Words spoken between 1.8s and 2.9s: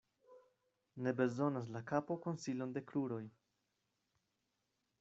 kapo konsilon de